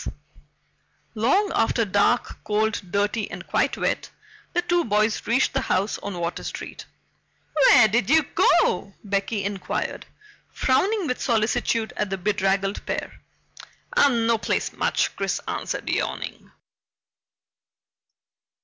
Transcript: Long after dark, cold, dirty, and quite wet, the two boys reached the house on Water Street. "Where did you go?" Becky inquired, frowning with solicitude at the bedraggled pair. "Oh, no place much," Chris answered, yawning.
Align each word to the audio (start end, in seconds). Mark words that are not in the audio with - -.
Long 1.13 1.51
after 1.53 1.85
dark, 1.85 2.43
cold, 2.43 2.81
dirty, 2.91 3.29
and 3.29 3.45
quite 3.45 3.77
wet, 3.77 4.09
the 4.51 4.63
two 4.63 4.83
boys 4.83 5.27
reached 5.27 5.53
the 5.53 5.61
house 5.61 5.99
on 5.99 6.17
Water 6.17 6.43
Street. 6.43 6.87
"Where 7.53 7.87
did 7.87 8.09
you 8.09 8.23
go?" 8.23 8.95
Becky 9.03 9.43
inquired, 9.43 10.07
frowning 10.49 11.05
with 11.05 11.21
solicitude 11.21 11.93
at 11.95 12.09
the 12.09 12.17
bedraggled 12.17 12.83
pair. 12.87 13.21
"Oh, 13.95 14.09
no 14.09 14.39
place 14.39 14.73
much," 14.73 15.15
Chris 15.15 15.39
answered, 15.47 15.87
yawning. 15.87 16.49